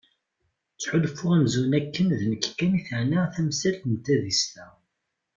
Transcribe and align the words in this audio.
Ttḥulfuɣ 0.73 1.31
amzun 1.37 1.75
akken 1.79 2.07
d 2.19 2.21
nekk 2.31 2.45
kan 2.57 2.77
i 2.79 2.81
teɛna 2.87 3.21
temsalt 3.35 3.81
n 3.91 3.93
tadist-a. 4.05 4.67